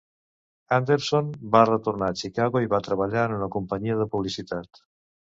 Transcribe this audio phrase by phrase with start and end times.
[0.77, 4.83] Anderson va retornar a Chicago i va treballar en una companyia de publicitat.